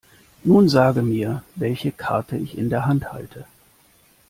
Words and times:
Nun 0.43 0.67
sage 0.67 1.03
mir, 1.03 1.43
welche 1.53 1.91
Karte 1.91 2.35
ich 2.35 2.57
in 2.57 2.71
der 2.71 2.87
Hand 2.87 3.13
halte. 3.13 3.45